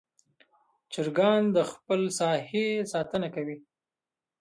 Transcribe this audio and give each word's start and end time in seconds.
چرګان 0.93 1.41
د 1.55 1.57
خپل 1.71 2.01
ساحې 2.19 2.67
ساتنه 2.91 3.27
کوي. 3.35 3.57